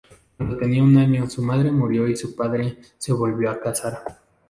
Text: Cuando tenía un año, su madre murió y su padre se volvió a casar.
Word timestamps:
Cuando 0.35 0.57
tenía 0.57 0.81
un 0.81 0.97
año, 0.97 1.29
su 1.29 1.43
madre 1.43 1.69
murió 1.71 2.07
y 2.07 2.15
su 2.15 2.35
padre 2.35 2.79
se 2.97 3.13
volvió 3.13 3.51
a 3.51 3.59
casar. 3.59 3.99